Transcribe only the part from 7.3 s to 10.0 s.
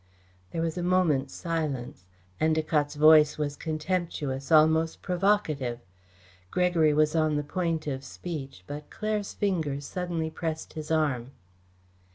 the point of speech, but Claire's fingers